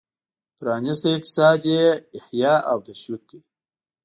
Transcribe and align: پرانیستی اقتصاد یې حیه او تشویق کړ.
پرانیستی 0.57 1.09
اقتصاد 1.17 1.59
یې 1.73 1.83
حیه 2.25 2.55
او 2.71 2.77
تشویق 2.87 3.21
کړ. 3.29 3.39